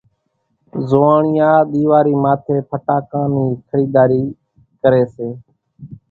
[0.89, 4.21] زوئاڻيا ۮيواري ماٿي ڦٽاڪان نِي خريڌاري
[4.81, 5.27] ڪري سي،